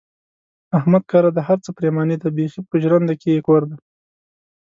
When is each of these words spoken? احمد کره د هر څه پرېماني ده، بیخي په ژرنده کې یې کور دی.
احمد 0.77 1.03
کره 1.11 1.29
د 1.33 1.39
هر 1.47 1.57
څه 1.65 1.69
پرېماني 1.77 2.15
ده، 2.21 2.29
بیخي 2.37 2.61
په 2.69 2.75
ژرنده 2.81 3.15
کې 3.21 3.29
یې 3.35 3.41
کور 3.47 3.61
دی. 3.69 3.77